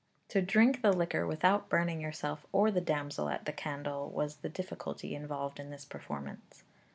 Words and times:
To 0.29 0.41
drink 0.41 0.81
the 0.81 0.91
liquor 0.91 1.27
without 1.27 1.69
burning 1.69 2.01
yourself 2.01 2.47
or 2.51 2.71
the 2.71 2.81
damsel 2.81 3.29
at 3.29 3.45
the 3.45 3.53
candle 3.53 4.09
was 4.09 4.37
the 4.37 4.49
difficulty 4.49 5.13
involved 5.13 5.59
in 5.59 5.69
this 5.69 5.85
performance. 5.85 6.63